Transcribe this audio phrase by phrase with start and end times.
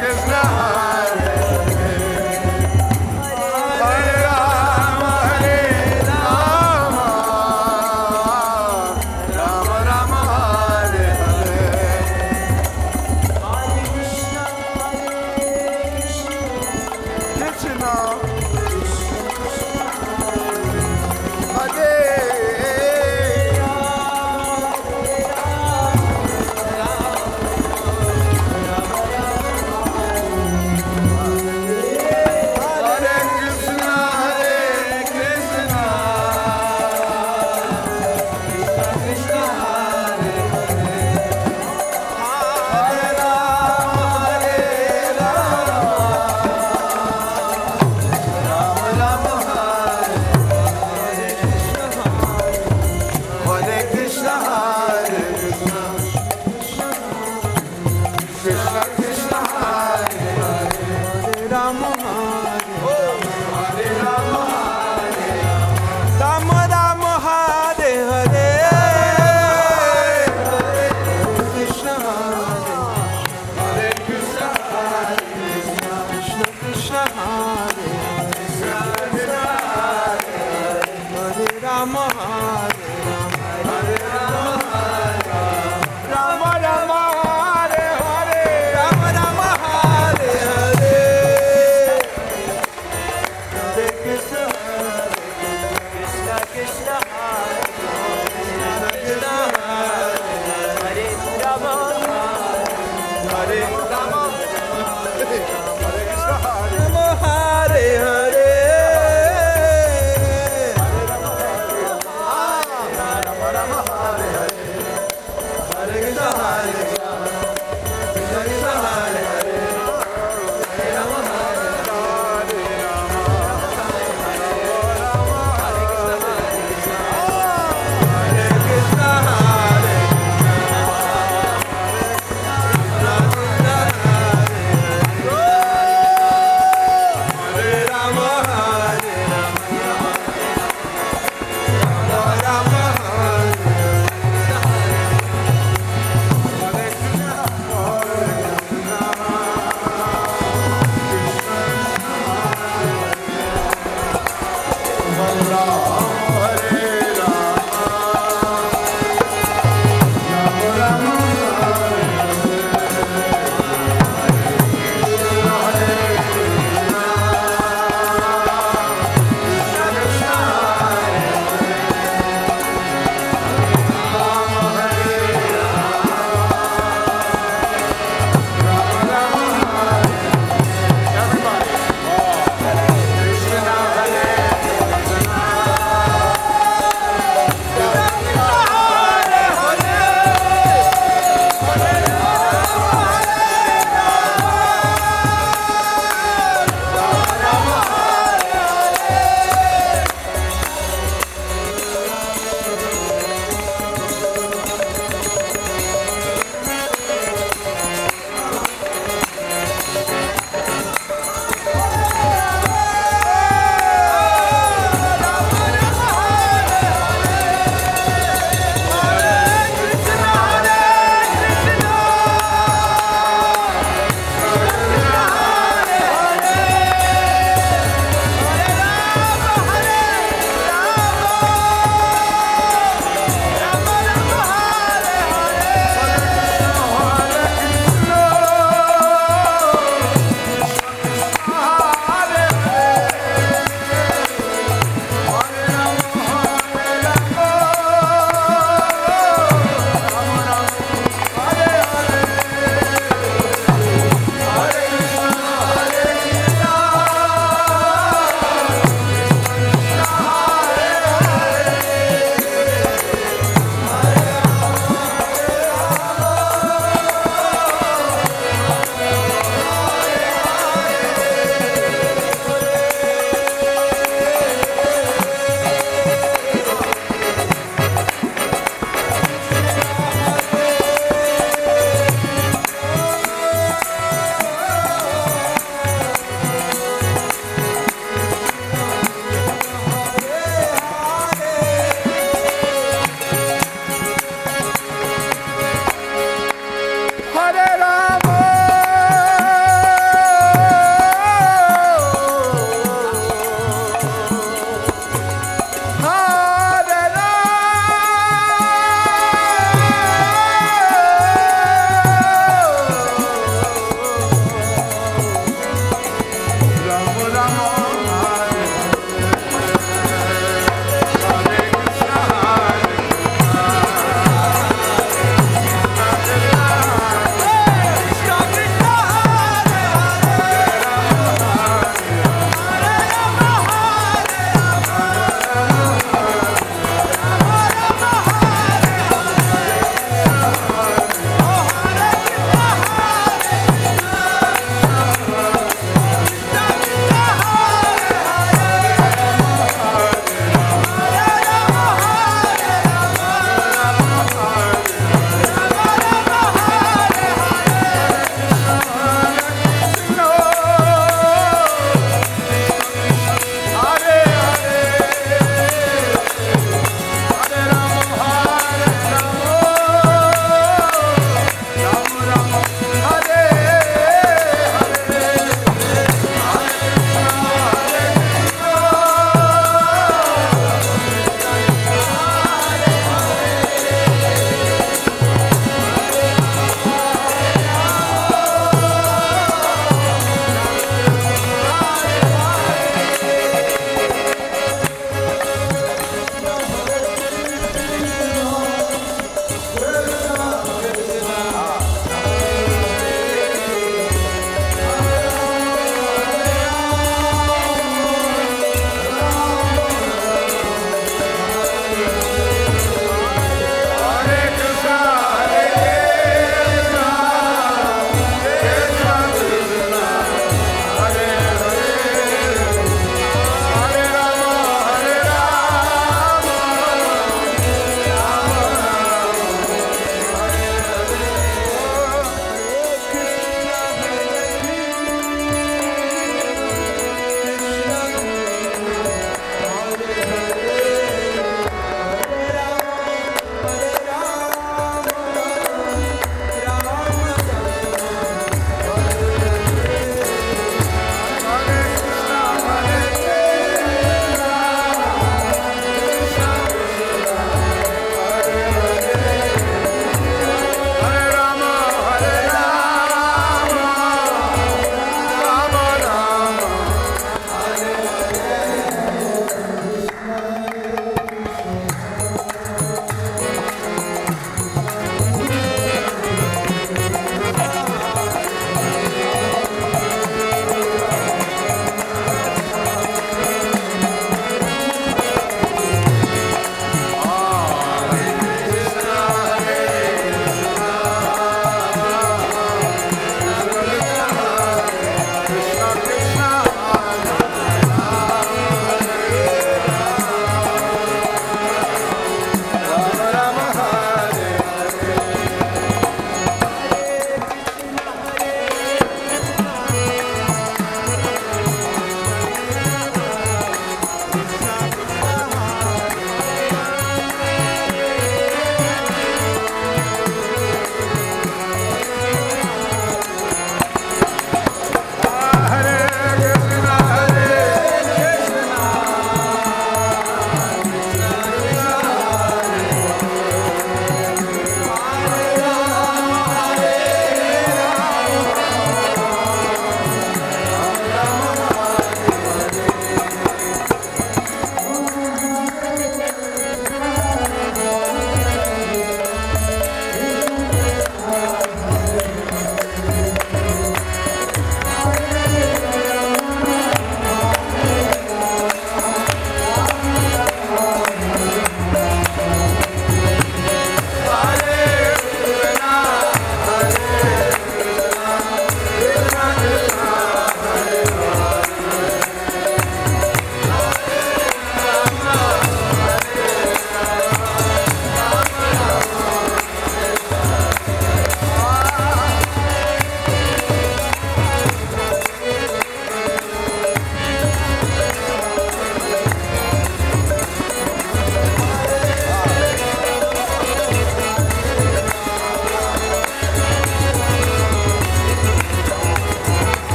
[0.00, 0.85] is now.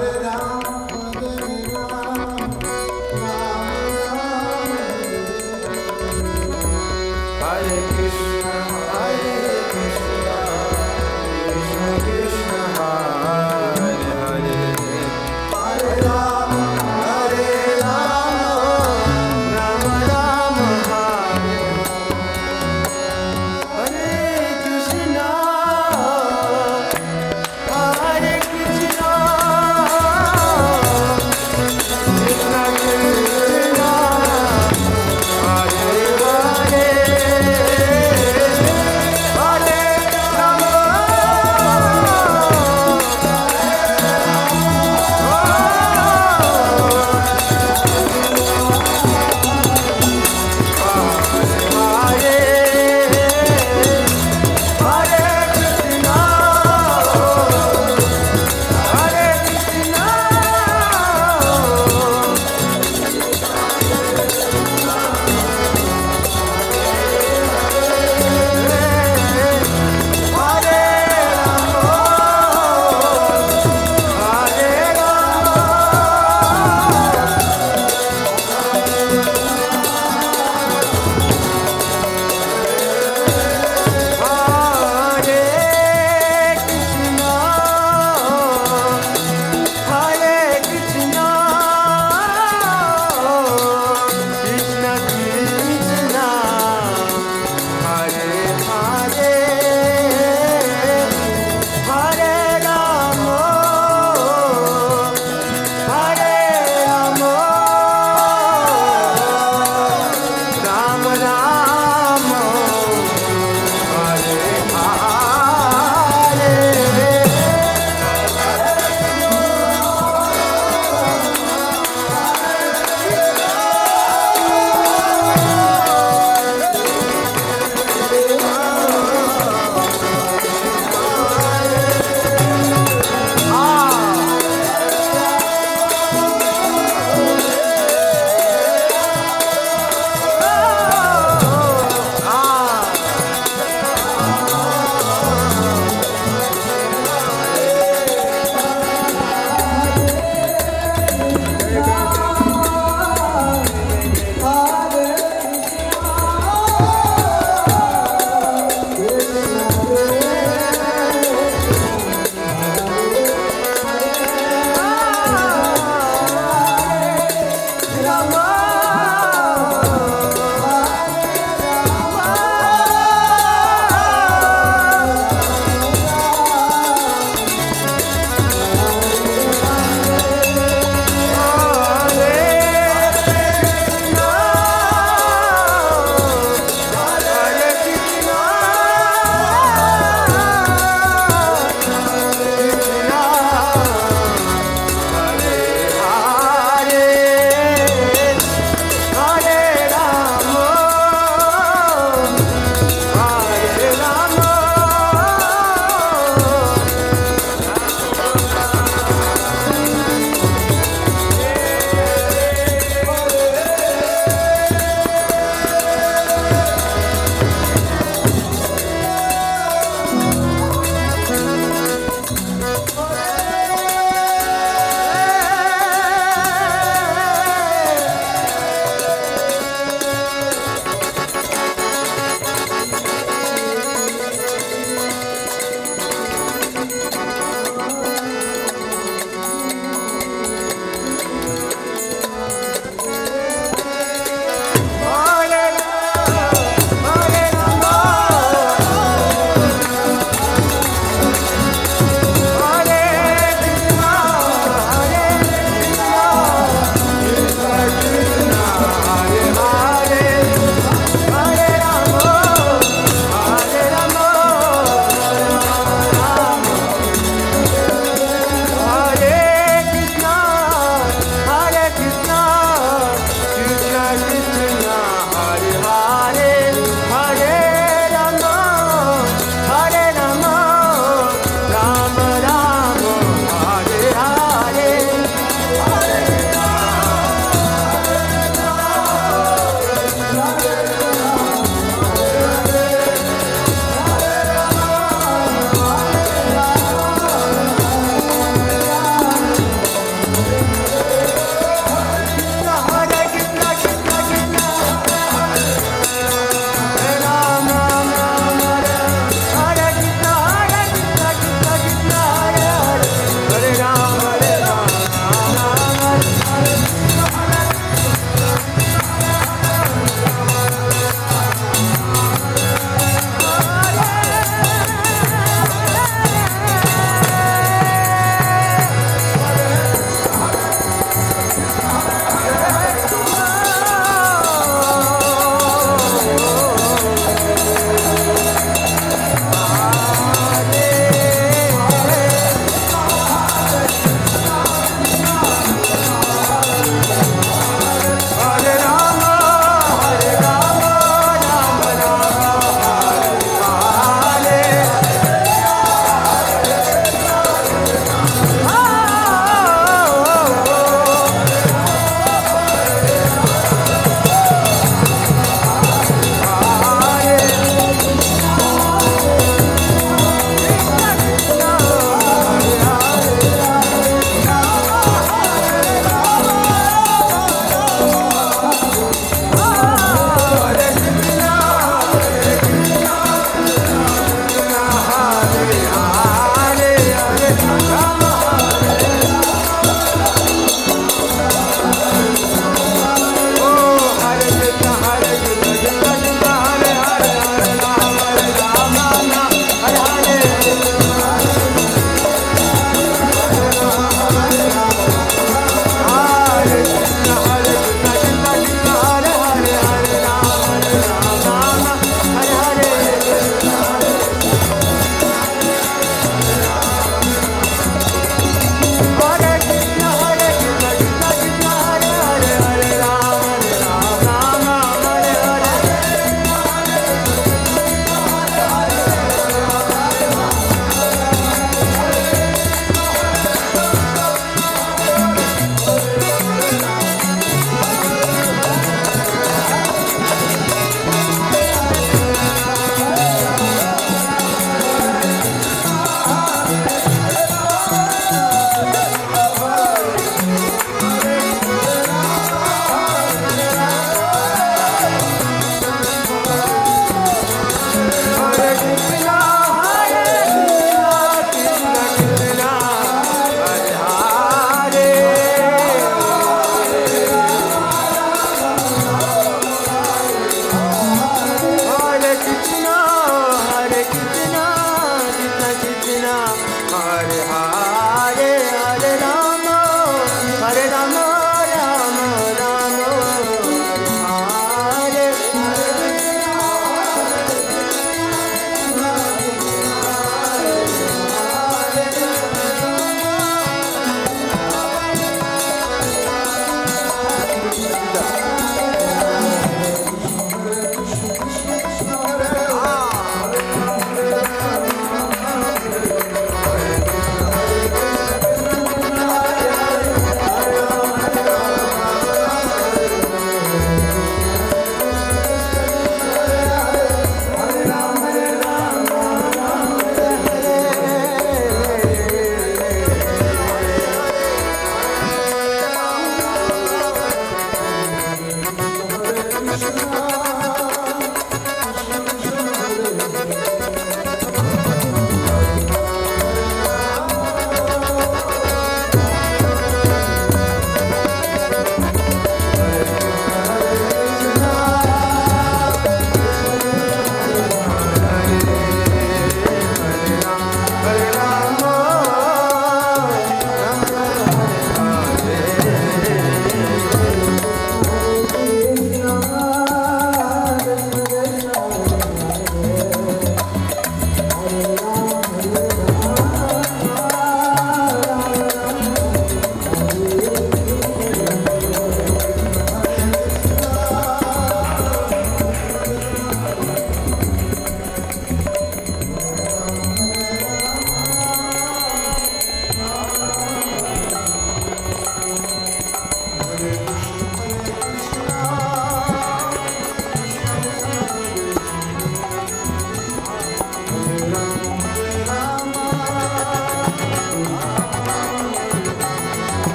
[0.00, 0.57] it out.